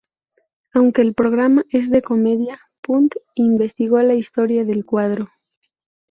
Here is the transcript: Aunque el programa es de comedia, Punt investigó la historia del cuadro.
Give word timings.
Aunque 0.73 1.03
el 1.03 1.13
programa 1.13 1.63
es 1.71 1.91
de 1.91 2.01
comedia, 2.01 2.59
Punt 2.81 3.13
investigó 3.35 4.01
la 4.01 4.15
historia 4.15 4.65
del 4.65 4.83
cuadro. 4.83 5.29